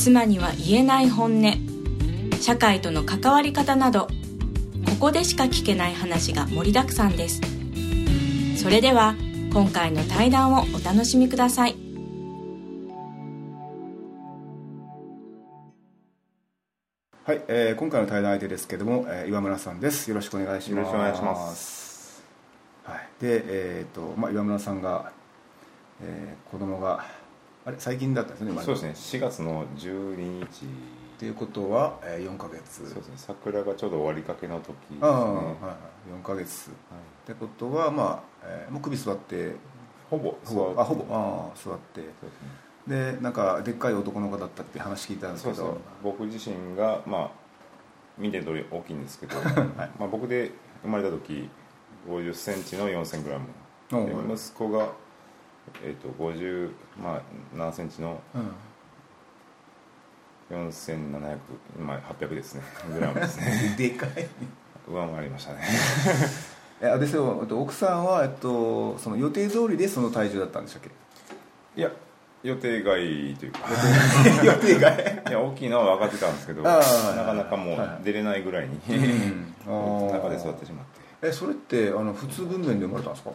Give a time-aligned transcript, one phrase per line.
[0.00, 1.52] 妻には言えない本音
[2.40, 4.06] 社会との関わり方など
[4.86, 7.42] ここでしか聞けない話が盛りだくさんです
[8.56, 9.14] それでは
[9.52, 11.76] 今回の対談をお楽しみください
[17.26, 20.08] はい、えー今回の対談相手ですけども、えー岩村さんです。
[20.08, 20.76] よろしくお願いします。
[20.76, 22.24] よろしくお願いします。
[22.82, 25.12] はい、で、えっ、と、まあ、岩村さんが、
[26.02, 27.04] えー子供が、
[27.64, 29.20] あれ、最近だったんですね、そうですね。
[29.20, 30.66] 4月の12日。
[31.18, 32.88] ということは、えー、4ヶ月。
[32.88, 33.14] そうですね。
[33.16, 34.98] 桜がちょうど終わりかけの時ですね。
[35.02, 36.70] ああ、はいはい、4ヶ月。
[36.70, 36.72] っ
[37.26, 39.54] てことは、まあ、えーもう首座って、
[40.08, 42.00] ほぼほぼ、座あ、ほぼ、ああ、座って。
[42.00, 43.14] そうですね。
[43.16, 45.78] で、なんか、でっかい男の子だったって話聞いたんですけど。
[46.02, 47.30] 僕自身がまあ
[48.16, 49.36] 見てる通り大きいんですけど、
[50.00, 51.48] まあ、僕で生まれた時
[52.08, 54.34] 5 0センチの4 0 0 0グラム。
[54.34, 54.92] 息子が、
[55.84, 56.70] えー、と50、
[57.02, 57.22] まあ、
[57.56, 58.52] 7センチのうん。
[60.50, 61.38] 4700、
[61.78, 62.62] まあ、800ですね。
[62.92, 63.74] グラムですね。
[63.78, 64.10] でかい。
[64.88, 65.60] 上回りましたね。
[66.82, 70.90] えあですよえっと奥さんは、えっと、その予定通りでその体重だったんでしたっけ？
[71.76, 71.90] いや
[72.42, 72.96] 予定外
[73.38, 73.58] というか。
[74.42, 75.22] 予定外。
[75.28, 81.28] いや大きいのは分かってたんですけどあなーかなかもうはい出れないぐらいに、あー中で座ってしまって。
[81.28, 83.30] えそれってあの普通分娩で生まれたんですか？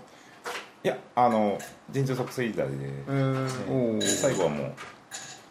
[0.86, 1.58] いやあの
[1.90, 4.74] 陣痛促成時代で、えー、おー最後はもう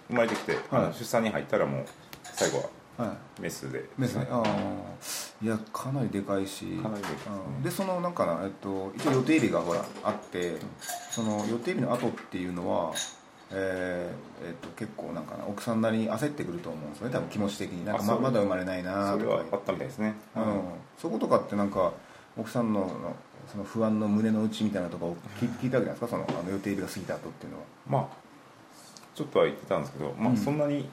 [0.06, 0.96] 生まれてきて、はい。
[0.96, 1.86] 出産に入ったらもう
[2.22, 3.42] 最後ははい。
[3.42, 3.84] メスで。
[3.98, 4.28] メスね。
[4.30, 5.44] ああ。
[5.44, 6.66] いやかなりでかいし。
[6.80, 7.40] かなりでかいね。
[7.56, 7.62] うん。
[7.64, 10.54] でそのなんかな、えっと、一応予定日がほらあって
[11.10, 12.92] その予定日の後っていうのは
[13.50, 17.12] えーえっと、結構なんかな奥さんなりに焦ってくると思うんですよね。
[17.12, 17.84] 多分気持ち的に。
[17.84, 20.60] なんかままだ生まれないなとかそれはあったみたいですね、うん、
[20.96, 21.92] そことかってなんか
[22.36, 22.88] 奥さんの
[23.50, 26.08] その不安の胸の内みたいなとかを聞聞いたわけじゃないですか？
[26.08, 27.64] そのあの予定日が過ぎた後っていうのは。
[27.88, 28.24] まあ
[29.14, 30.36] ちょっとは言ってたんですけど、まあ、うん。
[30.36, 30.88] そんなに、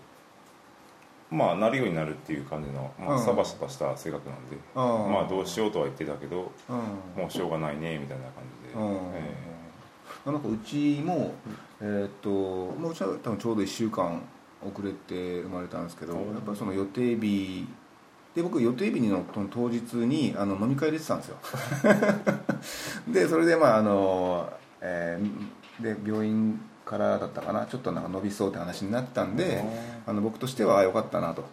[1.31, 3.23] まあなるようになるっていう感じの、まあ、うん。
[3.25, 7.22] サバサバした性格なんで、あーまあどうしようとは言ってたけどうん。
[7.22, 8.95] もうしょうがないねみたいな感じで、うん。
[9.16, 9.35] え
[10.25, 11.33] なんかうちも、
[11.79, 14.22] えーっとまあうちは多分ちょうど1週間
[14.62, 17.66] 遅れて生まれたんですけどやうんっぱりその予定日
[18.36, 21.38] で僕予定日の当日にあの飲み会出てたんですよ。
[23.08, 24.50] でそれでまああの、
[24.81, 27.66] えーで病院からだったかな。
[27.66, 29.64] ちょっとなんか伸びそうって話になったんで
[30.06, 31.46] あの僕としてはあよかったなと。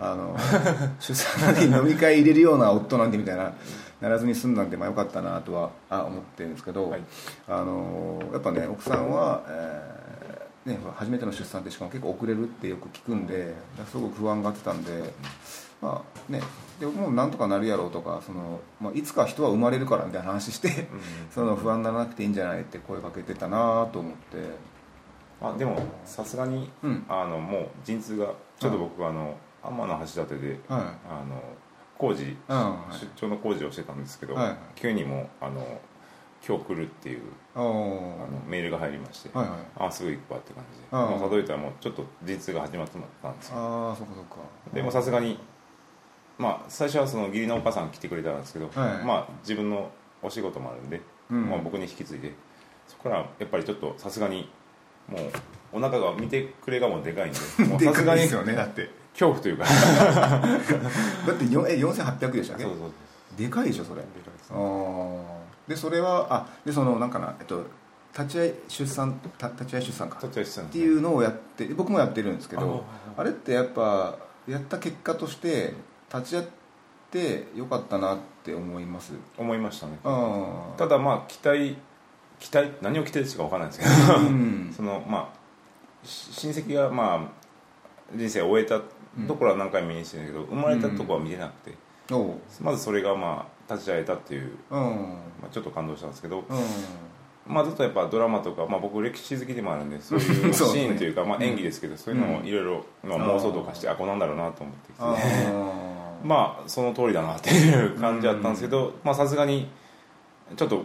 [0.00, 0.36] あの
[1.00, 3.52] 出産に飲み会入れるような夫なんてみたいな
[4.00, 7.02] ならずに済んだんでまあよかったなとはあ思ってるんですけど、はい。
[7.48, 13.54] あのやっぱね奥さんは、えーね、初めての出産ってしかも結構遅れるってよく聞くんで
[13.90, 15.12] すごく不安がってたんで、
[15.82, 16.40] まあね、
[16.80, 20.88] でもうなんとかなるやろうとかその、まあ、いつか人は生まれるからみたいな話して、
[21.30, 24.74] その不安にならなくていいんじゃないって声かけてたなと思って。
[25.42, 27.04] あでもさすがに、うん。
[27.08, 30.80] あのもう陣痛がちょっと僕はあの天の橋立で、はい。
[31.08, 31.42] あの
[31.98, 35.80] 工事、うんはい出張の工事をしてたんですけど、はい急にもうあの
[36.46, 37.22] 今日来るっていう
[37.54, 39.58] おあのーメールが入りまして、はいはい。
[39.76, 40.96] あすぐ行くわって感じで。
[40.96, 43.56] もう届いたらもうちょっと陣痛が始まってたんですよ。
[43.56, 44.36] ああそっかそっか。
[44.72, 45.38] でもさすがに
[46.38, 49.04] まあ最初はその義理のお母さん来てくれたんですけど、はい。
[49.04, 49.90] まあ自分の
[50.22, 51.00] お仕事もあるんで、
[51.30, 51.48] うん。
[51.48, 52.32] まあ、僕に引き継いで
[52.88, 54.48] そこからやっぱりちょっとさすがに
[55.08, 55.20] もう
[55.74, 57.38] お腹が見てくれがもうでかいんで
[57.86, 58.88] さすがにですよねだって。
[59.12, 59.64] 恐怖というか。
[61.26, 62.64] だってよえ4800でしたっけ？
[62.64, 62.90] そうそう
[63.36, 64.00] でかいでしょそれ。
[64.00, 64.50] でかいです。
[64.52, 65.22] あー。
[65.68, 67.64] でそれはあでそのなんかなえっと
[68.16, 70.18] 立ち会い出産た立ち会い出産か。
[70.22, 72.84] 立ち会いしてたんっていうのをやって僕もやってるんですけど
[73.16, 74.16] ああれってやっぱ
[74.46, 75.74] やった結果として
[76.14, 76.46] 立ち会っ
[77.10, 79.14] てよかったなって思います。
[79.36, 79.98] 思いましたね。
[80.76, 81.76] ただまあ期待
[82.38, 84.18] 期待何を期待してか分からないですけど。
[84.18, 84.72] うん。
[84.74, 88.80] そのまあし親戚がまあ人生を終えた
[89.26, 91.76] ところは何回も見にしてるけど、生まれたところは見れなくて、
[92.12, 92.34] おう。
[92.60, 94.80] まずそれがまあ立ち会えたっていう、うん。
[95.40, 96.58] まあ、ちょっと感動したんですけど、うん。
[97.46, 105.93] まあ、ずっとやっぱドラマとか、まあ、僕歴史好きでもあるんでそういう シーンというか、まあ、演技ですけど、そういうのをいろいろまあ妄想とかしてあこうなんだろうなと思ってきて、あー
[106.24, 109.68] まあその通りだなっていう感じだったんですけどまあさすがに
[110.56, 110.84] ちょっと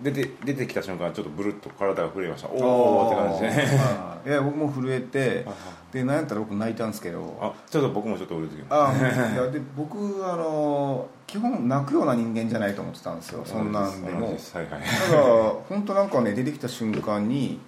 [0.00, 2.48] 出て出てきた瞬間ちょっとブルッと体が震えました。
[2.48, 4.32] おおって感じで。
[4.32, 5.44] ね僕も震えて
[5.92, 7.36] でなんやったら僕泣いたんですけど。
[7.40, 8.94] あちょっと僕もちょっとうるつきあ
[9.34, 13.42] いやで僕あの基本泣くような人間じゃないと思ってたんですよ。
[13.44, 14.26] そんなんでも。
[14.26, 14.36] はいはい。
[15.10, 15.22] ただ
[15.68, 17.58] 本当なんかね出てきた瞬間に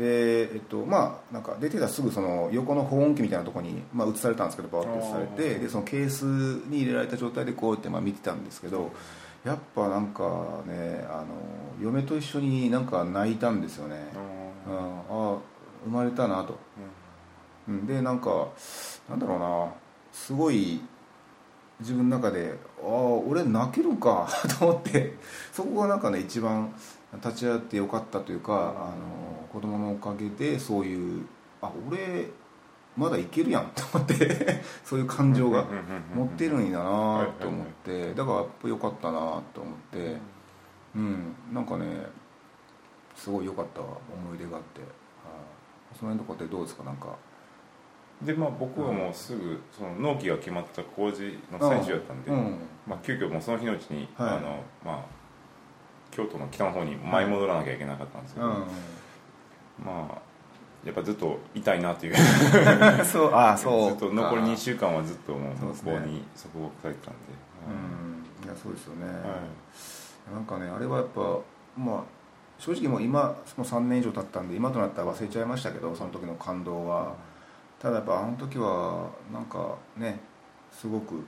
[0.00, 6.24] でえっとまあなんか出てきたらすぐその横の保温器みたいなところに、まあ、移されたんですけどバーッと移されてでそのケース
[6.70, 8.90] に入れられた状態でこうやってまあ見てたんですけど
[9.44, 11.26] やっぱなんかねあの
[11.82, 13.96] 嫁と一緒になんか泣いたんですよね、
[14.66, 15.38] うん、あ
[15.84, 16.58] 生まれたなと、
[17.68, 18.48] うん、でなんか
[19.06, 19.74] なんだろうな
[20.12, 20.80] すごい
[21.80, 25.14] 自分の中でああ俺泣けるんか と思って
[25.52, 26.74] そこがなんかね一番
[27.14, 31.26] 立ち会ってよかったというか、あの子供のおかげでそういう
[31.60, 32.28] あ俺
[32.96, 35.64] まだいけるやんと思って そういう感情が
[36.14, 39.18] 持ってるんだなと思ってだからやっぱ良かったな
[39.52, 40.16] と思って
[40.94, 41.34] うん。
[41.52, 42.06] なんかね
[43.14, 44.90] すごい良かった思い出があって、はい
[45.98, 46.84] その辺のとこってどうですか？
[46.84, 47.08] なんか。
[48.22, 52.58] でまあ僕はもうすぐその納期が決まった工事の最中やったんで、うん。
[52.86, 54.28] まあ、急遽もうその日のうちに、はい。
[54.36, 55.04] あのまあ、
[56.10, 58.50] 京都の北の方に舞い戻らなきゃいけなかったんですけど、う
[59.84, 60.18] まあ
[60.84, 62.14] やっぱずっと痛いなという。
[62.14, 62.16] ん
[63.04, 67.20] そうああ そうずっと残り2日週間はずっともう向こうにそこを書いてたんで、
[68.42, 68.46] うん。
[68.46, 70.34] いやそうですよね、はい。
[70.34, 71.20] なんかねあれはやっぱ
[71.76, 72.02] まあ
[72.58, 77.14] 正直もう今もう3年以上経ったんで今となったら忘れちゃいましたけどその時の感動は。
[77.78, 80.20] ただやっぱあの時はなんかね
[80.70, 81.24] すごく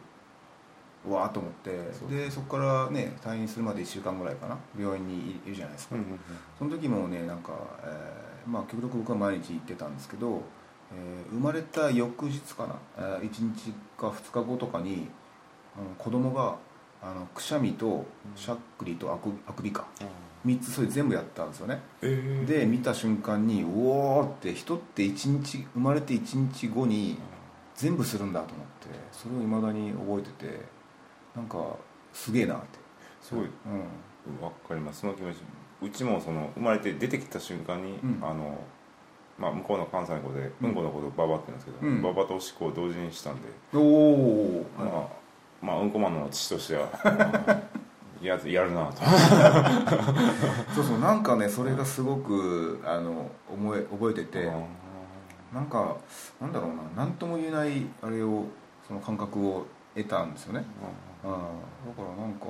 [1.08, 1.70] うわーと思って
[2.14, 4.56] でそこからね退院するまで1週間ぐらいかな。
[4.78, 6.18] 病院にいるじゃないですか、うんうんうん。
[6.58, 7.52] その時もねなんか、
[7.82, 10.42] えーまあ極力僕は毎日行ってたんですけど、
[10.92, 15.08] えー生まれた翌日かな、えー、1日か2日後とかに
[15.76, 16.56] あの子供が
[17.02, 18.04] あのくしゃみと
[18.36, 19.86] しゃっくりとあくあくびか。
[20.44, 21.80] 3つそれ全部やったんですよね。
[22.02, 22.44] えー。
[22.44, 27.16] で見た瞬間にうおーって人って1日生まれて1日後に
[27.76, 30.81] 全部するんだと思ってそれをいまだに覚えてて
[31.36, 31.76] なんか
[32.12, 32.78] すげえなって。
[33.20, 33.44] すごい。
[33.44, 34.44] うん。
[34.44, 35.00] わかります。
[35.00, 35.36] その気持ち。
[35.82, 38.18] うちもその生まれて出てきた瞬間に、うん。
[38.22, 38.58] あの
[39.38, 40.74] まあ、向こうの関西の子でうん。
[40.74, 42.02] このことをババって言うんですけど、うん。
[42.02, 45.08] ババとおしっこを同時にしたんで、おおまあ、
[45.64, 47.82] まあうんこマンの父としては、 まあ
[48.22, 49.02] やつやるなと。
[50.74, 54.50] そうそうなんかねそれがすごくあの思え覚えてて
[55.52, 55.96] なんか
[56.40, 58.44] なんだろうな何とも言えないあれを
[58.86, 60.64] その感覚を得たんですよね、うん、
[61.22, 62.46] だからなんか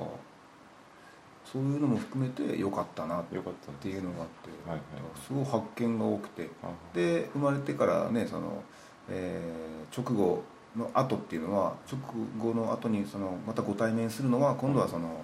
[1.45, 4.81] そういうのも含めてよかったなっよかったていうのがあって、はいはい
[5.27, 8.63] すごい発見が多くてあで生まれてからねその、
[9.09, 10.43] えー直後
[10.75, 11.99] の後っていうのは直
[12.39, 15.23] 後の後にそのまたご対面するのは今度はその、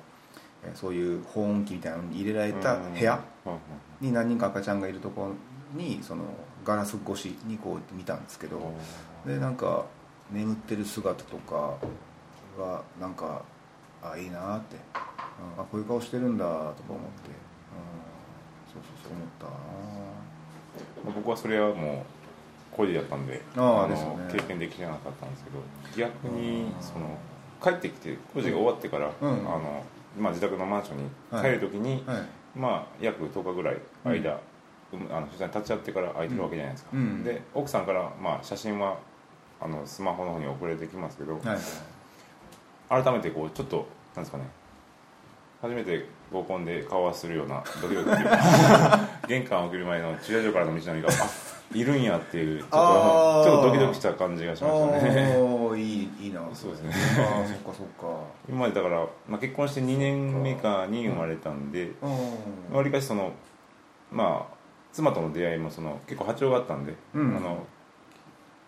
[0.63, 3.59] えーそういう保温器みたいなのに入れられた部屋うんうん
[4.01, 5.33] に何人か赤ちゃんがいるとこ
[5.73, 6.23] ろにその
[6.63, 8.73] ガラス越しにこう見たんですけど
[9.25, 9.85] でなんか
[10.31, 11.75] 眠ってる姿とか
[12.59, 13.41] がなんか
[14.03, 17.31] あいいなって、うん、あこういう顔してるんだとか思って、う
[17.79, 21.19] ん、そうそうそう思った。
[21.19, 22.05] 僕はそれはも
[22.73, 24.29] う恋だったんであですよね。
[24.31, 27.17] 経験できなかったんですけど逆にその
[27.61, 29.29] 帰ってきて工事が終わってから、うん。
[29.29, 29.83] あの
[30.17, 31.09] まあ、自宅のマンションに
[31.41, 32.21] 帰る時に、はい。
[32.55, 34.39] まあ、約10日ぐらい間、うん
[35.11, 37.23] あの立ち会ってから空いてるわけじゃないですか、うん。
[37.23, 38.97] で奥さんから、まあ、写真は
[39.61, 41.57] あのスマホの方に送られてきますけど、はい
[42.89, 44.45] 改めてこうちょっとなんですかね。
[45.61, 48.09] 初めて合コンで顔合わせするようなドキドキ
[49.27, 51.11] 玄関を送る前の駐車場からの道のりがあ
[51.73, 55.35] いるんやっていう ちょっとちょっとドキドキした感じがしましたね。
[55.37, 56.41] おーいいいいな。
[56.53, 56.93] そうですね。
[57.19, 58.19] ああそっかそっか。
[58.47, 62.75] 今までだから、まあ、結婚して2年目かに生まれたんでうん。
[62.77, 63.31] わりかしその
[64.11, 64.53] まあ
[64.93, 67.37] 妻との出会いもその結構波長があったんで、うん。
[67.37, 67.57] あの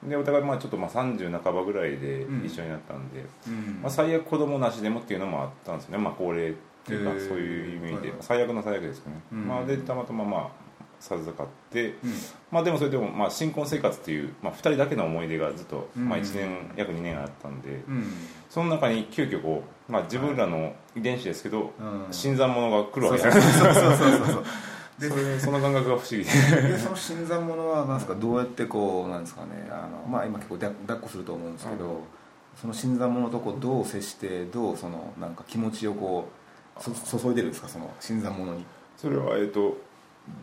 [0.03, 2.45] でお互いまあちょっとまあ30半ばぐらいでうん。
[2.45, 3.79] 一緒になったんで、うん。
[3.81, 6.53] まあ、最悪子供なしでもっていうのもあったんですよね、まあ、高齢っ
[6.85, 9.47] ていうかそういう意味で、はい最悪の最悪ですけどね、うん。
[9.47, 12.13] まあ、でたまたままあ授かって、うん。
[12.51, 16.09] まあ、でもそれでもまあ新婚生活っていう、まあ、2人だけの思い出がずっと、うん。
[16.09, 18.05] まあ、1年約2年あったんで、うん。
[18.49, 22.07] その中に急遽こう、まあ、自分らの遺伝子ですけど、うん。
[22.11, 24.43] 新参者が来るわけじゃないですか
[25.01, 26.17] でそれその感覚が不思議。
[26.17, 31.99] ででその新参者はなんですかどうやってこうなんですかねあのまあ今結構だ抱っこすると思うんですけど、うん。
[32.55, 36.29] その新参者とこうどう接してどうそのなんか気持ちをこ
[36.77, 38.65] うそ注いでるんですかその新参者に。
[38.97, 39.77] それは、えっと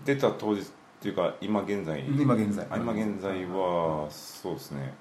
[0.05, 0.65] 出た当日っ
[1.01, 2.05] ていうか今現在？
[2.07, 2.67] 今現在。
[2.69, 4.93] あ今現在はそうですね。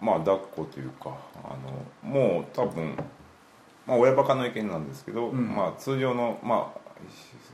[0.00, 1.56] まあ抱っこというかあ
[2.04, 2.94] のもう多分、
[3.86, 5.54] まあ、親バカの意見なんですけど、うん。
[5.54, 6.80] まあ、通常の、まあ、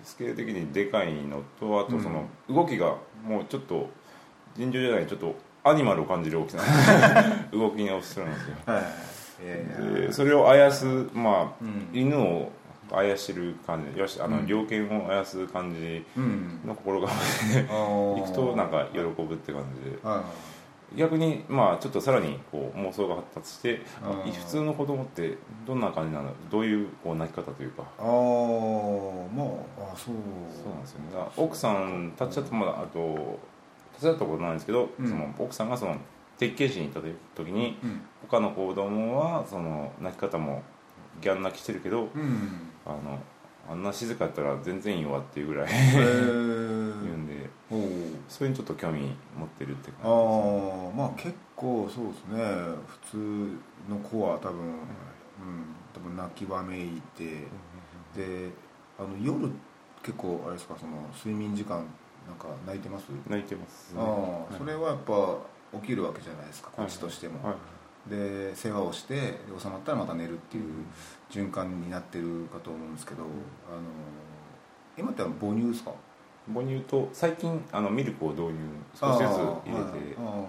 [0.09, 3.91] スケール的にでかいのとあとその動きがもうちょっと
[4.57, 6.63] 尋常じゃないちょっとアニマルを感じる大きさ
[7.53, 8.55] 動きをするんですよ。
[9.39, 11.89] でそれをあやすまあ、うん。
[11.93, 12.51] 犬を
[12.91, 14.01] あやしてる感じ。
[14.01, 14.47] よしあの、うん。
[14.47, 16.61] 猟犬をあやす感じうん。
[16.67, 17.09] の心構
[17.53, 19.99] えで行行くとなんか喜ぶって感じで。
[20.03, 20.25] は
[20.97, 23.83] 逆にまあちょっとさらにこう妄想が発達して
[24.25, 26.33] 普通の子供ってどんな感じなの？
[26.51, 27.83] どういうこう泣き方というか？
[27.83, 30.15] いああまああそう。
[30.51, 31.07] そうなんですよね。
[31.37, 33.39] 奥さん立ち会ったまだあと
[33.93, 35.09] 立ち会ったことないんですけど、うん。
[35.09, 35.97] その奥さんがその
[36.39, 37.01] 鉄拳師に行った
[37.37, 38.01] 時にうん。
[38.23, 40.63] 他の子供はその泣き方も
[41.21, 42.71] ギャン泣きしてるけどうん。
[42.87, 43.19] あの
[43.71, 46.05] あんな静かやったら全然いいわっていうぐらいへ言う
[47.05, 47.81] えんでおお
[48.29, 49.01] それにちょっと興味
[49.37, 50.17] 持ってるってあ感あ
[50.97, 52.43] まあ結構そうですね。
[52.87, 53.59] 普通
[53.91, 54.77] の子は多分、うん、
[55.95, 57.25] 多分泣きわめいて
[58.17, 58.51] で
[58.99, 59.51] あの夜
[60.03, 61.85] 結構あれですかその睡眠時間
[62.27, 63.07] なんか泣いてます？
[63.09, 63.93] じです泣いてます。
[63.95, 64.59] ねああはい。
[64.59, 65.37] それはやっぱ
[65.81, 67.57] 起きるわけじゃないですかこっちとしても、はい
[68.09, 70.65] で世話をしてで収まったらまた寝るっていう
[71.31, 73.29] 循環になってるかと思うんですけど、あの
[74.97, 75.93] 今って母乳ですか？
[76.53, 78.53] 母乳と最近あのミルクを導入
[78.95, 80.21] 少しずつ入れて。
[80.21, 80.47] は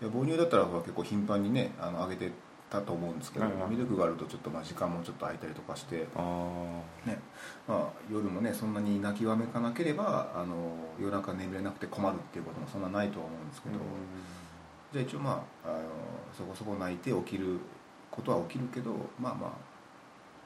[0.00, 2.30] いや母乳だったらほら結構頻繁にねあのあげて
[2.70, 3.70] たと思うんですけど、はいはい。
[3.70, 6.20] ミルクがあるとちょっとまあ時間もちょっと空いたりとかして、あ
[7.04, 7.18] ね。
[7.66, 10.54] まあ、夜もねそんなに泣きわめかなければあの
[11.00, 13.74] 夜中眠れなくて困るっていうこともそんなないとは思うんですけど、
[14.92, 15.80] じゃあ一応まああの
[16.36, 17.58] そこそこ泣いて起きる
[18.10, 19.50] ことは起きるけどまあまあ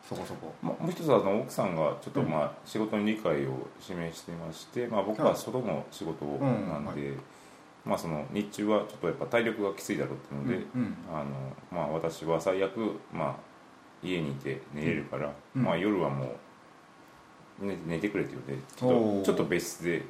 [0.08, 0.52] そこそこ。
[0.60, 2.30] まあ、もう一つはあの奥さんがちょっとうん。
[2.30, 7.14] まあ仕事に理解を示してまして、まあ、僕は外の仕事なんで、
[7.84, 11.30] まあ、その日中はちょっとやっぱ体力がきついだろうっていうので、うんあの
[11.70, 13.36] まあ、私は最悪、まあ、
[14.02, 15.62] 家にいて寝れるから、うん。
[15.62, 16.24] まあ、夜はも
[17.60, 20.02] う寝寝てくれっていうのでちょっとちょっと別室でえー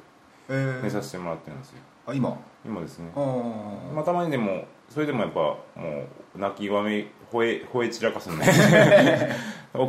[0.49, 1.77] 寝させてもらってるんですよ。
[2.07, 2.37] あ今？
[2.65, 3.11] 今ですね。
[3.15, 5.57] まあ、たまにでもそれでもやっぱも
[6.35, 8.45] う泣きわめ吠え 吠え散らかすんで。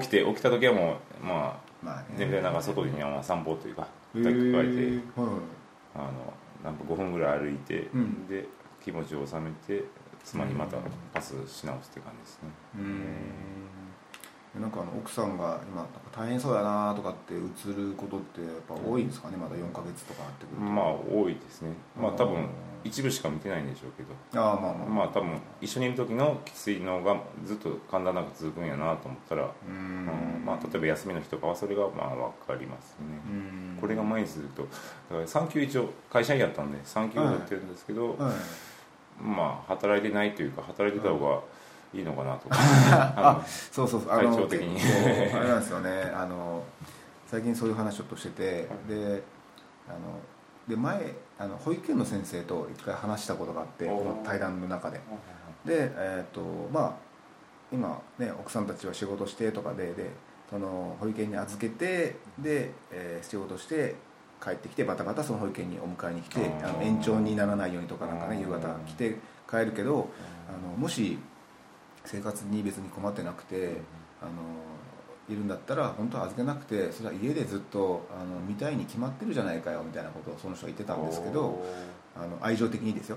[0.01, 2.05] 起きて起きた時はもうまあまあね。
[2.17, 5.31] 全然なんか外にまあ散歩というかへ抱きかかえてーはい。
[5.97, 6.11] あの
[6.65, 8.27] なんか5分ぐらい歩いて、うん。
[8.29, 8.47] で
[8.83, 9.85] 気持ちを収めて
[10.23, 10.77] 妻にまた
[11.13, 12.49] パスし直すって感じですね。
[12.77, 13.05] うん
[14.61, 17.39] なんかあの奥さんが今なんか大変そうだなとかって映
[17.75, 19.37] ることってやっぱ多いんですかね？
[19.37, 20.63] まだ4ヶ月とかなってくると。
[20.63, 21.73] まあ多いですね。
[22.01, 22.49] まあ多分うん
[22.85, 24.41] 一部しか見てないんでしょうけど。
[24.41, 24.89] ああまあまあ。
[24.89, 33.79] まあ多分一緒にいる時のきついのがずっと簡単なく続くんやなと思ったら、ううんんまあ、例えば休みの日とかはそれがまあ分かりますね、うん。
[33.81, 34.69] これが毎日するとだ
[35.17, 38.35] から産休一応会社員やったんで産休を取ってるんですけど、はい。
[39.19, 41.41] まあ働いてないというか働いてた方がい
[42.01, 42.49] いのかなと。
[42.51, 44.13] か、あそうそうそう。
[44.13, 44.81] あの的に。
[45.33, 46.11] あれなんですよね。
[46.15, 46.63] あの
[47.27, 49.23] 最近そういう話ちょっとしててで
[49.89, 49.99] あの
[50.69, 53.91] で前あの保育園の先生と一回話したことがあって
[54.25, 55.01] 対談の中で。
[55.65, 56.41] でえっ、と
[56.73, 56.93] まあ
[57.73, 60.11] 今ね奥さんたちは仕事してとかでで
[60.51, 63.95] その保育園に預けてで、えー仕事して
[64.45, 69.17] 帰ってきてバタバタその保育園にお迎えに来てあの延長にならないようにとかなんかね夕方来て
[69.51, 70.09] 帰るけど
[70.49, 71.19] あのもし
[72.05, 73.77] 生活に別に困ってなくて
[74.21, 74.33] あの
[75.29, 81.65] いるんだったら本当は預けなくてそれは家でずっとあの見たいに決まってるじゃないかよみたいなことをその人は言ってたんですけど
[82.15, 83.17] あの愛情的にですよ。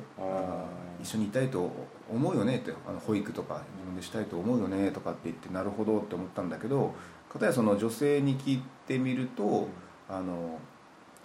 [1.00, 1.70] 一緒にいたいと
[2.10, 6.96] 思うよねってあの保育とか自分でしたいと思うよねとかって言ってなるほどって思ったんだけど
[7.32, 9.68] かたやその女性に聞いてみると
[10.10, 10.60] あの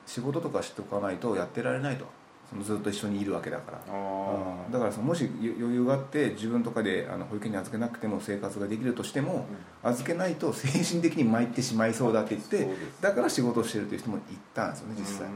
[0.04, 2.07] 仕事とかしておかないとやってられないと
[2.53, 3.79] そのずっと一緒にいるわけだから。
[3.89, 9.47] あだからそのもし余裕があって自分とかであの保育園に預けなくても生活ができるとしても
[9.83, 12.69] 預けないと精神的に参ってしまいそうだって言って
[13.01, 14.21] だから仕事をしてるという人もい
[14.55, 15.29] たんですよね実際。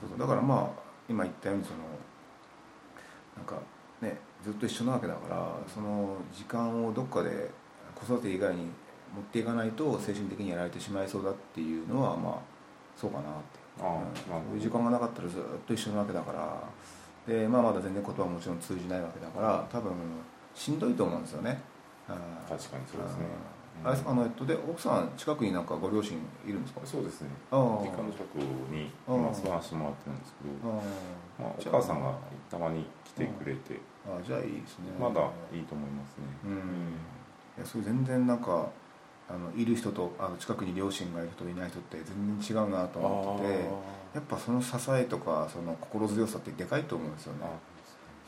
[0.00, 0.18] そう。
[0.18, 1.78] だからまあ今言ったようにその
[3.36, 3.56] なんか
[4.00, 7.50] ねずっと一緒なわけだからその時間をどっかで
[7.94, 8.62] 子育て以外に
[9.14, 12.34] 持っていかないと精神的にやられてしまいそうだっていうのはまあ
[12.96, 16.62] そうかなってあーうん時間がなかったらずっと一緒なわけだから。
[17.26, 19.92] で、まあ、まだ全然言葉はもちろん通じないわけだから多分
[20.54, 21.60] しんどいと思うんですよね。
[22.08, 22.16] うん。
[22.56, 23.26] 確かにそうですね。
[23.82, 23.90] うん。
[23.90, 26.16] あれあのえっとで奥さん近くになんかご両親
[26.46, 26.80] いるんですか？
[26.84, 27.30] そうですね。
[27.50, 27.60] ああ。
[27.82, 28.36] 実家の近く
[28.70, 30.74] に今住まわせてもらってるんですけどあ
[31.42, 32.14] まあ、お母さんが
[32.48, 34.92] たまに来てくれてあじゃあいいですね。
[35.00, 35.20] まだ
[35.52, 36.24] いいと思いますね。
[36.44, 36.52] うん。
[37.58, 38.70] いやそれ全然なんか
[39.28, 43.60] あのいる人とあの近くに両親がいる人といない人って全然違うなと思ってて
[44.14, 47.40] やっぱその支えとかその心強さってでかいと思うんですよね。
[47.42, 47.48] あ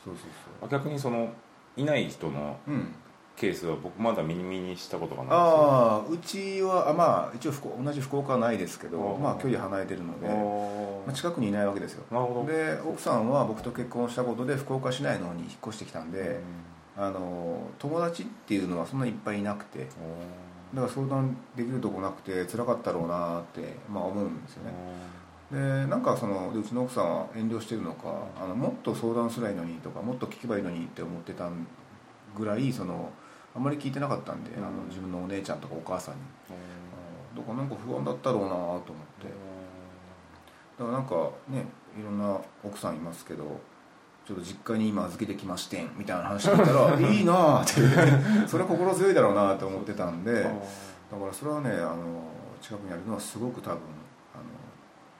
[0.03, 1.29] そうそうあ逆にその
[1.77, 2.93] いない人のそううん。
[3.39, 10.33] ケースは僕まだ耳にしたことがないですよああうちはあまあ一応福同じ福岡はないですけどまあ距離離れてるので、ま
[11.07, 12.03] あ、あ近くにいないわけですよ。
[12.11, 12.51] なるほど。
[12.51, 16.41] で奥さんは僕と結婚したことで福岡市内の方に引っ越してきたんで、
[16.97, 19.87] あの友達っていうのはそんなにいっぱいいなくて
[20.73, 24.73] だから相談できるとこなくて辛かったろうなって、まあ、思うんですよね。
[25.51, 25.57] で
[25.87, 31.49] なんかそのでうちの奥さんは遠慮してるのかあのもっと相談すればいいのにとかもっと聞けばいいのにって思ってた
[32.37, 33.11] ぐらいその
[33.55, 36.21] あんまり聞いてなかったんで、あの自分のお姉ちゃんとかお母さんに。
[37.35, 38.93] だからなんか不安だったろうなと思って。
[40.77, 41.65] だからなんかね
[41.99, 43.59] いろんな奥さんいますけど
[44.29, 47.73] ちょっと実家に今預けてきましてんみたいな話聞いたら いいなあって
[48.47, 50.53] それは心強いだろうなと思ってたんでだか
[51.25, 51.97] らそれはねあの
[52.61, 53.77] 近くにあるのはすごく多分
[54.35, 54.43] あの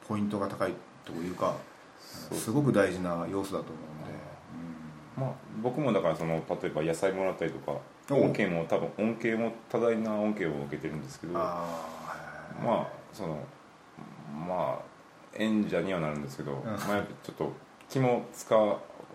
[0.08, 1.56] ポイントが高いというか
[2.00, 3.90] すごく大事な要素だと思
[5.18, 7.78] まあ、僕もだからその例えば野菜もらったりとか
[8.10, 11.66] お恩恵も多分恩恵も多大な恩恵を受けてるんですけどうんでま
[12.68, 13.40] ああその
[14.48, 14.80] まあ
[15.36, 16.78] 演者にはなるんですけど、まあ、
[17.22, 17.52] ちょっと
[17.90, 18.56] 気も使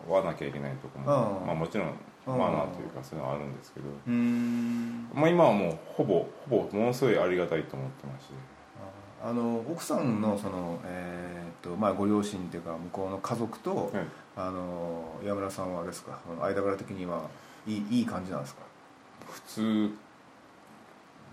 [0.08, 1.46] わなきゃいけないとこも、うん。
[1.46, 1.88] まあ、もちろん
[2.26, 5.08] うんマナーというかそういうのはあるんですけど、ーうん。
[5.14, 8.28] まあ、今はもうほぼほぼものすごいありがたいと思ってまし。
[8.28, 8.34] て
[9.22, 14.06] あの奥さんのその、えーっとまあ、ご両親っていうか向こうの家族と、はい
[14.36, 16.18] あの岩村さんはあれですか？
[16.42, 17.22] 間柄的には
[17.68, 18.62] いいいい感じなんですか？
[19.30, 19.90] 普通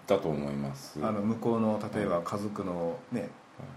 [0.05, 0.99] だと思います。
[1.03, 3.29] あの向こうの例えば家族のね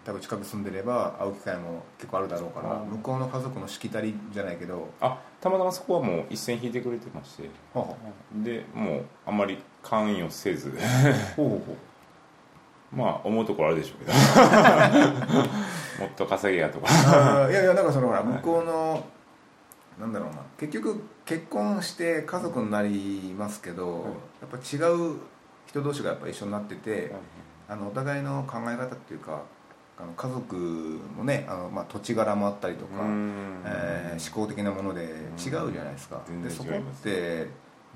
[0.05, 2.91] 多分近く住んでれば会う機会も結構あるだろうからうん。
[2.91, 7.51] 向こうの家族のしきたりじゃないけどあたまたまそこはもう一線引いてくれてまして。
[7.75, 7.95] は
[8.33, 10.77] でもうあんまり関与せず。
[11.37, 11.77] ほうほうほ
[12.97, 14.13] まあ思うところあるでしょうけど。
[15.99, 17.49] もっと稼げやとか。
[17.51, 19.05] いやいやなんかそのほら向こうの
[19.99, 24.03] なんだろうな結局結婚して家族になりますけど、はい。
[24.43, 25.17] やっぱ違う
[25.67, 27.15] 人同士がやっぱ一緒になってて、
[27.69, 29.43] あのお互いの考え方っていうか
[29.97, 30.57] あの家族
[31.17, 32.95] もねあの、まあ、土地柄もあったりとか、
[33.65, 37.49] えー思考的なもので違うじゃないですか、全でそこって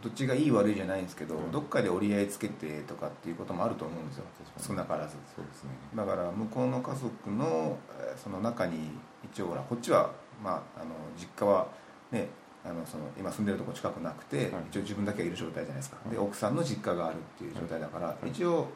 [0.03, 1.51] どっちがいい悪いじゃないんですけど、うん。
[1.51, 4.25] どっかで折り合いつけてとかっていうこともあると思うんですよ。
[4.59, 5.17] 少なからず。
[5.35, 5.71] そうですね。
[5.95, 8.91] だから向こうの家族のえーその中に
[9.25, 10.11] 一応ほらこっちは、
[10.43, 11.67] まあ、あの実家は
[12.11, 12.29] ね
[12.65, 14.49] あのその今住んでるとこ近くなくて、はい。
[14.71, 16.27] 一応自分だけがいる状態じゃないですか、ではい。
[16.27, 18.29] 奥さんの実家があるっていう状態だから、い。
[18.29, 18.69] 一応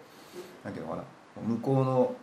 [0.65, 1.05] なんていうのかな
[1.47, 2.17] 向こうの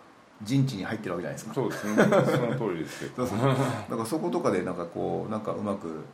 [0.44, 1.54] 陣地に入ってるわけじゃないですか。
[1.54, 1.96] そうですね。
[1.96, 3.28] その通りですけど。
[3.28, 3.50] そうそう。
[3.50, 6.06] だからそことかでなんかこうなんかうまく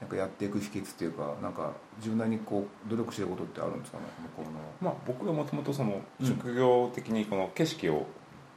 [0.00, 4.04] なんかやっていく秘訣っていうかなんか自分なりにこう努力してることってあるんですかね？
[4.36, 4.60] 向こうの。
[4.80, 6.26] まあ僕がもともとそのうん。
[6.26, 8.06] 職業的にこの景色を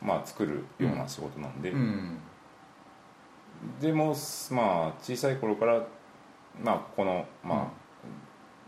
[0.02, 2.18] まあ作るような仕事なんで、うん。
[3.82, 4.16] でも
[4.52, 5.86] まあ小さい頃から
[6.64, 7.68] まあこのまあ、うん。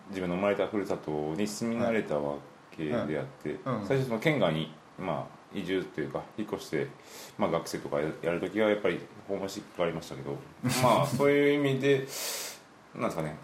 [0.09, 2.35] 自分の生まれたふるさとに住み慣れたわ
[2.71, 3.05] けであっ
[3.43, 3.81] て、うん。
[3.81, 3.87] うん。
[3.87, 6.87] 最初その県外にまあ移住というか引っ越して、
[7.37, 10.37] まあ、学生とかややる時はやっぱりホームシックがありましたけど
[10.83, 12.07] まあそういう意味で
[12.95, 13.37] なんですかね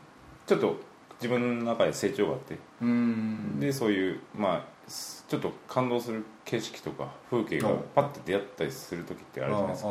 [0.46, 0.76] ちょっと
[1.16, 3.60] 自分の中で成長があってうん。
[3.60, 9.90] でそういうまあすちょっと感動する景色とか風景がうんパッて出会ったりする時ってあるじゃないですか。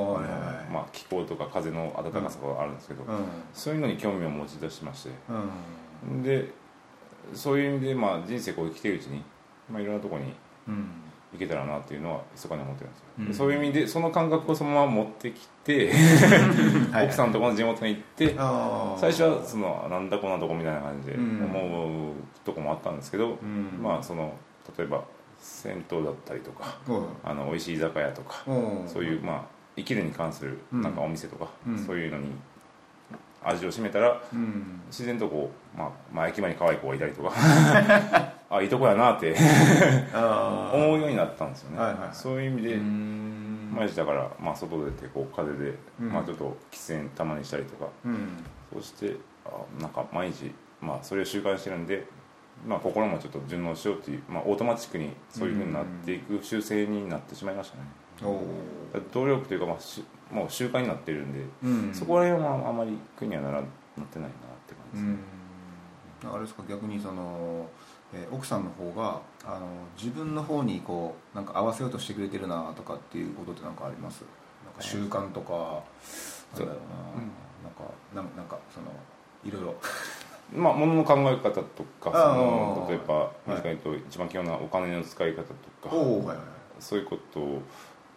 [0.70, 3.25] まあ、気候とか風の暖かさがあるんですけど、うん。
[3.55, 5.11] そういうのに興味を持ち出しまして
[6.05, 6.22] うん。
[6.22, 6.51] で
[7.33, 9.25] そういう意味で、まあ、人生こう生きてるうちに、
[9.70, 10.35] まあ、いろんなところに
[10.68, 10.87] うん
[11.33, 13.27] 行けたらなっていうのは密かに思ってるんですよ、うん。
[13.29, 15.90] でそういう意味でその感覚をそのまま持ってきて
[16.92, 17.07] はい。
[17.07, 18.35] 奥さんのところの地元に行って
[18.99, 21.45] 最初はそのなんだこんなとこみたいな感じでうん。
[21.45, 22.12] 思う
[22.45, 23.81] とこもあったんですけど、うん。
[23.83, 24.35] まあその
[24.77, 25.03] 例えば
[25.38, 28.83] 銭湯だったりとかうんあの美味しい居酒屋とかうん。
[28.87, 29.42] そういうまあ
[29.77, 30.83] 生きるに関するうん。
[30.83, 31.79] なんかお店とか、うん。
[31.79, 32.31] そういうのに
[33.45, 34.83] 味を占めたらうん。
[34.88, 37.33] 自然とこう、まあ、まあ駅前に可愛い子がいたりとか
[38.55, 39.35] あいいとこやなって
[40.15, 43.73] 思うようになったんですよね、はいはいそういう意味で、うん。
[43.75, 46.12] 毎日だから、まあ、外出てこう風で、うん。
[46.12, 47.91] まあ、ちょっと喫煙たまにしたりとか。
[48.05, 48.45] うん。
[48.73, 52.07] そうしてあなんか毎日、まあ、それを習慣してるんで、
[52.67, 57.85] まあ、心もちょっと順応しようっていう、まあ、オートマチックにそういうふうになっていく習性になってしまいましたね、
[58.23, 58.35] おお
[58.93, 61.95] だから努力というか、まあ、しもう習慣になってるんで、うん。
[61.95, 63.67] そこら辺はあまり苦にはならなっ
[64.07, 64.31] てないなっ
[64.67, 65.17] て感じですね、
[66.25, 66.33] うん。
[66.33, 67.69] あれですか逆にその、
[68.14, 74.22] えー奥さんの方があの自分の方にこうなんか合わせようとしてくれてるなとかっていうことってなんかあります？
[74.64, 75.53] なんか習慣とか
[76.59, 77.31] なんだろうな,、うん。
[77.64, 77.83] なんか
[78.14, 78.87] なんなんかその
[79.44, 79.75] いろいろ。
[80.55, 81.62] まあ、物の考え方と
[81.98, 83.77] かその例えば、はい。
[83.79, 86.37] と一番基本なお金の使い方とかはいはい。
[86.79, 87.62] そういうことを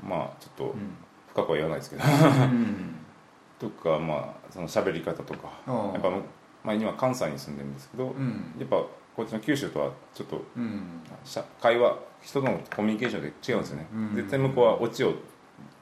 [0.06, 0.98] まあちょっとうん。
[1.30, 2.04] 深くは言わないですけど。
[2.04, 2.08] う
[2.48, 2.96] ん。
[3.58, 5.48] とかまあその喋り方とか。
[5.94, 6.10] やっぱ、
[6.64, 8.54] まあ、今関西に住んでるんですけど、うん。
[8.60, 8.84] やっぱ
[9.16, 10.84] こっちの九州とはちょっとうん。
[11.62, 14.16] 会話人とのコミュニケーションで違うんですよね、うん。
[14.16, 15.14] 絶対向こうはオチを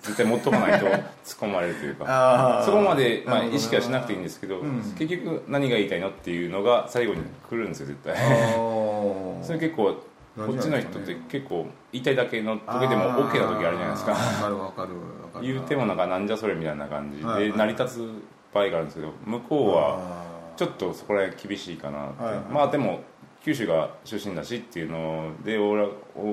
[0.01, 1.01] 絶対持っとかないと 突っ
[1.39, 2.61] 込まれるというか。
[2.65, 4.81] そこまで、まあ、意識はしなくていいんですけど、うん。
[4.97, 8.15] 結局何が言いたいのっていうのが最後に来るんですよ絶対。
[9.41, 9.95] それ結構
[10.35, 14.13] こっちの人って結構言いたいだけの時でも OK な時あるじゃないですか。
[14.13, 14.35] あー。
[14.35, 18.09] わかるわかるわかる言うてもなんかなんじゃそれみたいな感じで成り立つ
[18.53, 20.23] 場合があるんですけど向こうは
[20.55, 23.01] ちょっとそこら辺厳しいかなって、まあでも
[23.43, 25.75] 九州が出身だしっていうので多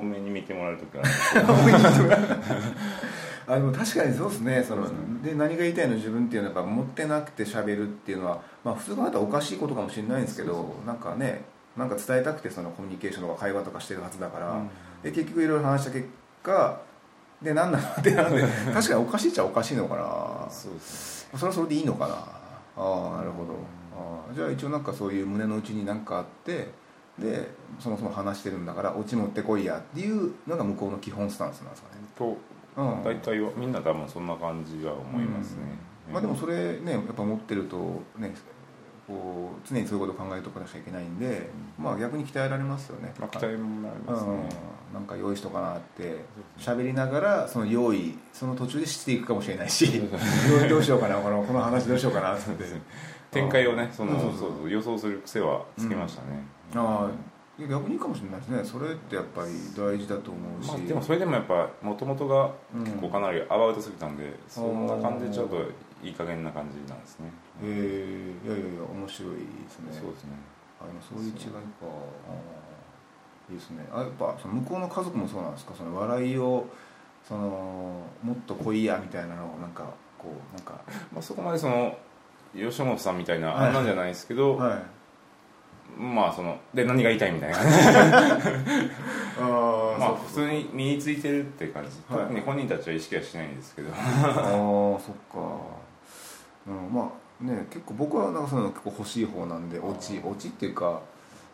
[0.01, 1.03] めに見てもらえる時が
[3.49, 4.63] あでも確かにそうですね。
[4.63, 4.95] そのそう
[5.25, 11.43] で何が言いたいの自分っていうのはやっぱ持ってなくて喋るっていうのは、まあ、普通考えたらおかしいことかもしれないんですけどなんかね
[11.77, 14.71] なんか伝えたくてそのコミュニケーションとか会話とかしてるはずだから、うん。
[15.03, 16.09] で結局いろいろ話した結
[16.45, 16.81] 果
[17.43, 18.43] で何なのってなんで
[18.73, 20.49] 確かにおかしいっちゃおかしいのかな。
[20.49, 22.15] そうですそれはそれでいいのかな。
[22.15, 23.55] ああなるほど。
[23.97, 26.69] あーじゃあ一応なんかそういう胸の内に何かあって
[27.21, 32.03] でそもそも話してるんだからオチ持ってこいやっていうのが向こうの基本スタンスなんですかね。
[32.17, 32.37] と
[32.77, 33.05] うん。
[33.05, 35.63] 大体はみんな多分そんな感じは思いますね、
[36.13, 38.35] まあでもそれねやっぱ持ってるとね
[39.07, 44.31] こう常にそういうことを考えとかなきゃいけないんで、まあ逆に鍛えられますよね、まあ期待もありますね、
[44.89, 46.21] うん、なんか用意しとかなって
[46.59, 49.87] 喋りながらその用意その途中でしていくかもしれないし
[50.69, 52.51] どうしようかなこのこの話どうしようかなって。
[53.31, 54.21] 展開をねそのうん。
[54.37, 56.43] そうそう予想する癖はつけましたね、
[56.75, 57.11] ああ
[57.69, 58.65] 逆にいいかもしれないですね。
[58.65, 62.85] それってやっぱり大事だと思うし、まあ、でもそれでもやっぱもともとがうん。
[62.85, 65.57] 結構かなりアバウトすぎたんで、そんな感じでちょっと
[66.03, 67.31] いい加減な感じなんですね、
[67.63, 68.35] え。
[68.45, 69.93] ー、いやいやいや面白いですね。
[69.93, 70.31] そうですね。
[70.81, 71.51] あそういう違いか。
[73.51, 73.87] いいですね。
[73.93, 75.75] あやっぱその向こうの家族もそうなんですか？
[75.77, 76.67] その笑いを
[77.29, 79.85] そのもっと濃いやみたいなのをなんか
[80.19, 80.81] こうなんか。
[81.13, 81.99] まあ、そこまでその
[82.55, 83.69] 吉本さんみたいなはい。
[83.69, 84.83] あんなんじゃないですけど、はい
[85.99, 87.59] まあそので何が言いたいみたいな。
[89.41, 92.25] あまあ普通に身についてるって感じ、はい。
[92.25, 93.91] 特に本人たちは意識はしないんですけど。
[93.93, 95.39] ああそっか、
[96.67, 101.01] うん、まあね結構僕はなんかそういうの結構欲しい方なんでオチオチっていうか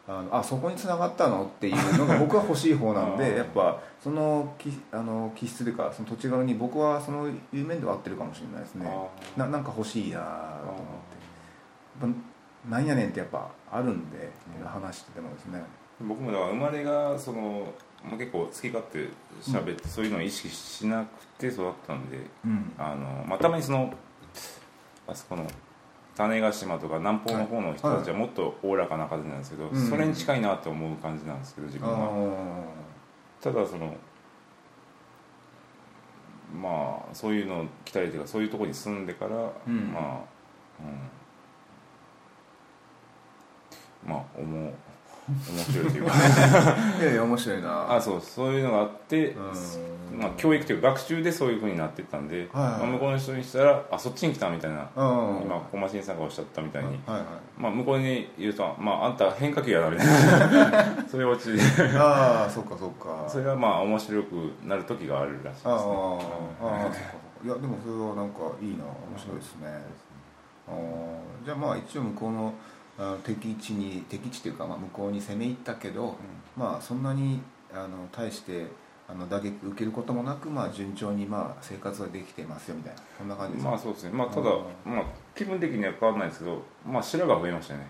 [0.09, 8.89] あのあそこに繋がったのっていうのが僕は欲しい方なんで やっぱそのきあの気質というかその土地柄に僕はそのいう面では合ってるかもしれないですね。
[8.89, 12.27] あななんか欲しいなと思って
[12.69, 15.63] なんやねんってやっぱあるんで、うん話しててもですね。
[16.01, 17.73] 僕もだから生まれがその、
[18.05, 19.09] まあ、結構好き勝手
[19.41, 22.73] 喋って、そういうのを意識しなくて育ったんでうん。
[22.79, 23.93] あの、まあ、たまにその
[25.07, 25.47] あそこの
[26.17, 29.89] 種子島とか南方の方の人たちはもっとおおらかな感じなんですけど、うん。
[29.89, 32.11] それに近いなと思う感じなんですけど自分は。
[33.41, 33.95] あただその
[36.55, 39.93] まあそういうのを来たりというかそういうところに住んでから、うん。
[39.93, 40.05] まあ
[40.81, 41.17] うん
[44.07, 44.73] まあ思う
[45.29, 46.13] 面白いというか。
[46.13, 47.95] ー いやいや面白いな。
[47.95, 49.53] あそうそういうのがあって、うん。
[50.19, 55.05] まあ、教育というか学習でそういうふうになっていったんで、はいはいまあ向こうの人にしたらあそっちに来たみたいな、う
[55.41, 55.43] ん。
[55.43, 57.27] 今小マシンさんがおっしゃったみたいに、はいはい
[57.59, 61.05] まあ、向こうに言うと、まあ、あんた変化球やなみたいな。
[61.11, 61.61] そういうオチで
[61.99, 63.29] ああそっかそっか。
[63.29, 65.71] それがまあ面白くなる時があるらしいですね。
[65.71, 66.19] あ
[66.63, 66.89] あ
[67.45, 69.67] いやでもそれはなんかいいな面白いですね。
[70.69, 70.75] ああ
[71.45, 72.55] じゃあまあ一応向こうの
[72.99, 76.17] あの敵地に敵地というか、まあ、向こうに攻め入ったけど、
[76.57, 77.41] まあそんなに
[77.73, 78.67] あの対して
[79.09, 84.11] あの打撃受けることもなく、まあ、順調にまあ生活はできてますよみたいなそんな感じですかまあそうですね。
[84.11, 85.05] まあただあまあ
[85.35, 87.87] 気分的には変わらないですけどまあ白が増えましたよね。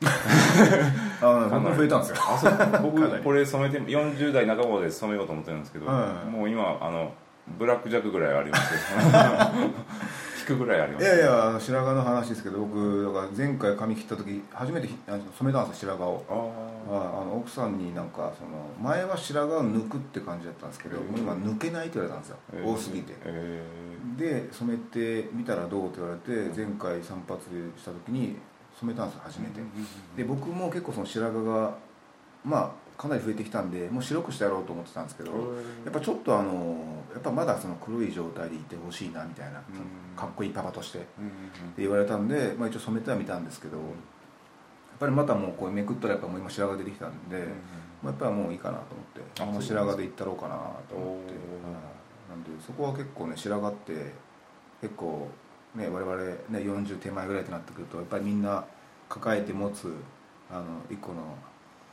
[1.20, 2.16] あ僕も増えたんですよ。
[2.20, 2.82] あそう。
[2.90, 7.12] 僕 これ染めて40代半ばで染めようと思ってるんですけど、はいもう今あの
[7.58, 8.74] ブラックジャックぐらいあります
[10.56, 16.24] くぐらいありますいやいやあの白髪の話ですけど僕だから前回髪切った時初めて染めたんですよ白髪を。
[16.28, 22.64] あはいあの奥さんになんかその前は白髪を抜くって感じだったんですけど、もう今抜けないって言われたんですよ、ー。
[22.64, 23.14] 多すぎて。
[23.24, 23.62] え
[24.16, 28.36] で染めてみたらどうって言われて前回散髪した時に
[28.80, 29.60] 染めたんですよ初めて、
[30.16, 31.74] で僕も結構その白髪が
[32.44, 35.36] まあかなり増えてきたんでもう白くしてやろうと思ってたんですけど、や
[35.88, 36.76] っぱちょっとあの
[37.14, 40.14] やっぱまだその黒い状態でいてほしいなみたいな、うん。
[40.14, 40.98] かっこいいパパとして。
[40.98, 41.06] って
[41.78, 43.86] 言われたんで、まあ、一応染めてはみたんですけどやっ
[44.98, 47.38] ぱりまたもうこうめくったらやっぱもう今白髪出てきたんで、
[48.02, 48.84] まあ、やっぱりもういいかなと
[49.40, 50.56] 思ってあ白髪でいったろうかな
[50.90, 51.32] と思って、
[52.28, 54.12] なんでそこは結構ね白髪って
[54.82, 55.28] 結構
[55.74, 56.16] ね我々
[56.50, 58.62] ね40手前ぐらいとなってくるとやっぱりみんな
[59.08, 59.90] 抱えて持つ
[60.50, 61.34] あの一個の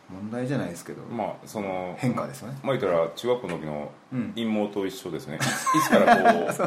[0.09, 2.57] 問題じゃないですけど、まあその変化ですよね。
[2.63, 4.33] まあ言ったら中学校の時のうん。
[4.35, 5.35] 陰謀と一緒ですね。
[5.35, 5.47] いつい
[5.83, 6.15] つから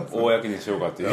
[0.05, 1.11] こう 公にしようかっていう。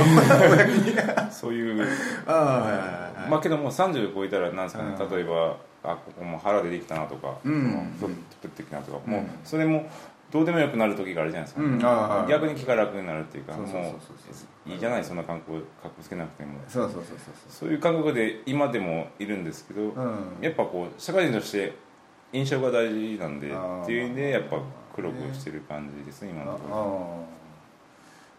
[1.31, 1.87] そういう。
[2.27, 5.09] ああまあけどもう30超えたらなんですかね、うん。
[5.09, 7.93] 例えばあここも腹出てきたなとか、うん。
[7.97, 9.13] 太ってきたなとか、うん。
[9.13, 9.89] もうそれも
[10.29, 16.59] どうでもよくなる時があるじゃないですか、逆に気が楽になるっていうかもういいじゃないそんな感覚かっこつけなくても。
[16.67, 17.69] そうそうそうそうそう。
[17.69, 19.93] いう感覚で今でもいるんですけど、
[20.41, 21.86] やっぱこう社会人として
[22.33, 24.59] 印象が大事なんでっていう意味でやっぱ
[24.95, 27.25] 黒くしてる感じですね今あのところ。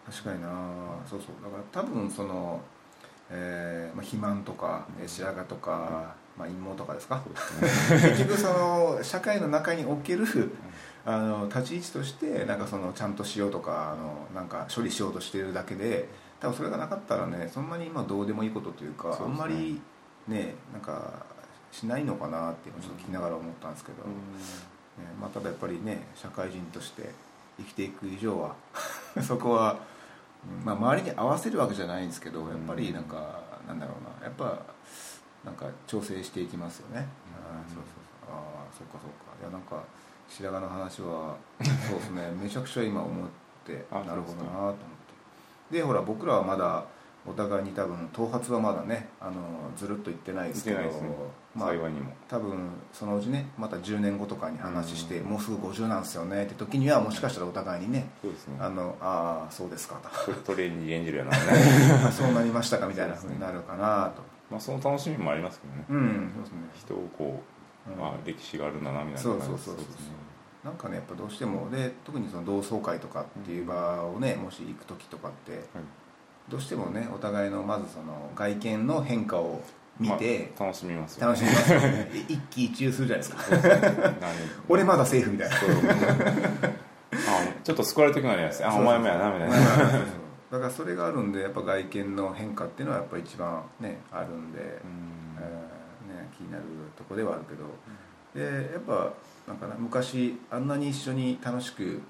[0.07, 0.49] あ確かにな。
[1.09, 1.35] そうそう。
[1.43, 2.59] だから多分その、
[3.29, 7.15] えーまあ、肥満とかえー白髪とか、まあ、陰謀とかですか？
[7.17, 7.21] ね。
[8.17, 10.25] 結局その社会の中における
[11.05, 19.15] あの立ち位置としてなんかそのちゃんとしようとかあのなんか処理しようとしてるだけで多分それがなかったらねそんなにまあどうでもいいことというかね。
[19.21, 19.81] あんまり
[20.27, 21.13] ねなんか
[21.71, 24.09] しないのかなっていうのをちょっと聞きながら思ったんですけど、ね
[25.19, 27.09] まあ、ただやっぱりね社会人として
[27.57, 28.55] 生きていく以上は
[29.21, 29.77] そこは、
[30.61, 34.59] うんまあ、周りに合わせるわけじゃないんですけどやっぱりなんか、なんだろうなやっぱ
[35.43, 37.83] なんか調整していきますよね、あーそうそう
[38.27, 38.35] そう。
[38.35, 39.29] ああそっかそっか。
[39.41, 39.83] いやなんか
[40.27, 42.31] 白髪の話は そうですね。
[42.31, 43.27] めちゃくちゃ今思っ
[43.65, 44.75] てあなるほどなと思っ
[45.71, 45.77] て。
[45.77, 46.83] でほら僕らはまだ
[47.27, 49.35] お互いに多分頭髪はまだねあの
[49.75, 50.89] ずるっといってないですけどね。
[51.55, 52.11] まあ幸いにも。
[52.27, 58.57] 多分そのうちねまた10年後とかに話して、もうすぐ50なんですよねって時にはもしかしたらお互いにねそうですね。
[58.59, 60.31] あのああそうですかと。
[60.33, 61.31] トトレーニング演じるやな。
[61.31, 61.37] ね
[62.07, 64.21] あそうなりましたかみたいなふうになるかなと。
[64.49, 65.85] まあその楽しみもありますけどね。
[65.89, 66.57] うんそうですね。
[66.75, 67.43] 人をこ
[67.87, 68.05] う、うん。
[68.05, 69.75] あ歴史があるんだなみたいなそうそうそうそう。
[70.63, 75.61] なんかねやっぱどうしてもで特にその同窓会とかっていう場をね、もし行く時とかってはい
[76.49, 79.61] どうしてもねお互いのまずその外見の変化を
[79.99, 82.09] 見て、まあ楽しみますよ楽しみますよね。
[82.27, 84.13] 一喜一憂するじゃないですか。
[84.69, 85.55] 俺まだセーフみたいな。
[87.63, 88.65] ちょっと救われる時もあります。
[88.65, 89.57] あお前もやなみたいな。
[90.51, 94.71] だからそれがあるんでやっぱ外見の変化っていうのはやっぱ一番ねあるんで、ね、
[96.35, 96.63] 気になる
[96.97, 97.65] とこではあるけど、
[98.33, 99.13] でやっぱ
[99.47, 102.01] なんかな昔あんなに一緒に楽しく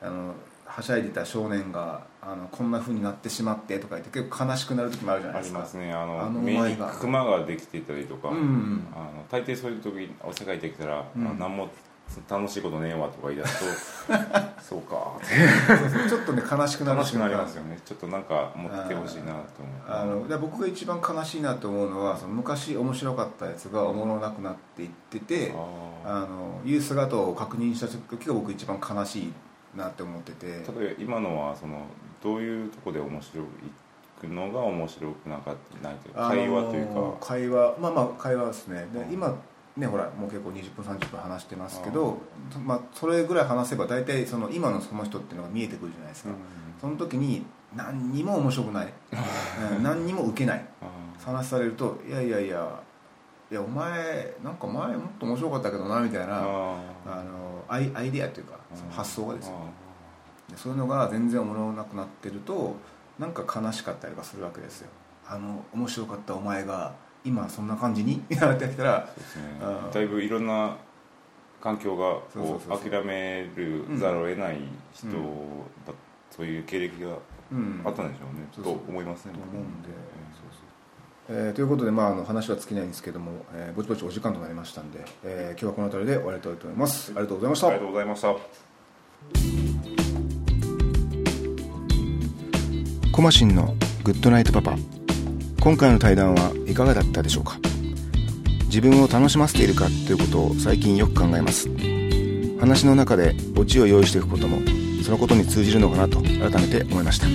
[0.00, 0.34] あの
[0.68, 5.58] はしゃいでた少年があのこんな風になってしまってとか言って結構悲しくなる時もあるじゃないですか。
[5.58, 5.92] ありますね。
[5.92, 11.26] あのあの目にクマができていたりとか、うんあの大抵そういう時お世界できたら、うん。
[11.26, 11.68] あ何も
[12.28, 14.12] 楽しいことねえわとか言い出すと
[14.62, 14.96] そうか。
[15.18, 17.78] ってちょっとね悲しくなる楽しくなりますよよね。
[17.84, 19.42] ちょっとなんか持ってほしいなと思
[19.86, 25.58] あので僕が一番悲しいなと思うのはその昔面白かったやつがおもろなくなっていってて、あ
[26.04, 29.32] あのいう姿を確認した時が僕一番悲しい
[29.78, 30.46] なって思ってて。
[30.46, 31.86] 例えば今のはその
[32.22, 33.46] どういうところで面白い
[34.20, 38.86] くのが面白くなかないというか会話というか、会話まあまあ会話ですね。
[38.92, 39.12] でうん。
[39.12, 39.34] 今
[39.76, 42.18] ねほらもう結構20分30分話してますけど
[42.66, 46.30] まあ、それぐらい話せば大体その今のその人っていうのが見えてくるじゃないですか、
[46.80, 47.44] その時に
[47.76, 48.92] 何にも面白くない、
[49.76, 50.64] うん何にも受けない。
[50.82, 52.80] あ話されるといやいやいや
[53.50, 56.40] いやお前なんか前もっと面白かったけどなみたいなあ
[57.06, 59.54] あのアイアイデアというかその発想がですよ
[60.50, 62.76] でそういうのが全然おもろなくなってると
[63.18, 64.88] なんか悲しかったりとかするわけですよ。
[65.26, 68.22] あの面白かったお前が今そんな感じに？
[68.30, 69.42] なってきたらそうですね。
[69.92, 70.76] だいぶいろんな
[71.60, 74.60] 環境がこそう諦めるざるを得ない
[74.92, 75.14] 人うん。
[75.86, 75.92] だ
[76.30, 77.16] そういう経歴が
[77.50, 78.46] うんあったんでしょうね。
[78.52, 80.47] そうそうと思いますねと思うんで、えー
[81.28, 87.66] ということで、まあ、あの話は尽きないんですけども、えーぼちぼちお時間となりましたんで、えー今日はこの辺りで終わりたいと思います、ありがとうございました。
[87.66, 88.36] ありがとうございました。
[93.12, 94.76] コマシンのグッドナイトパパ。
[95.60, 97.58] 今回の対談はいかがだったでしょうか？
[98.66, 101.68] 自分を楽しませているかということを最近よく考えます。
[102.58, 104.60] 話の中でオチを用意していくことも
[105.04, 107.26] そのことに通じるのかなと改めて思いました。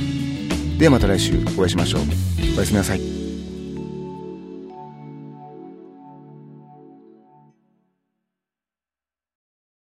[0.80, 2.02] ではまた来週お会いしましょう。
[2.58, 3.13] おやすみなさい